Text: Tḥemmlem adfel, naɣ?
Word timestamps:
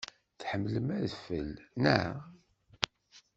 Tḥemmlem 0.39 0.87
adfel, 0.99 1.49
naɣ? 1.83 2.15